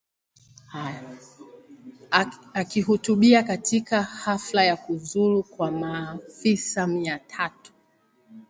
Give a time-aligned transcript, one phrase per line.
[2.53, 7.71] Akihutubia katika hafla ya kufuzu kwa maafisa mia tatu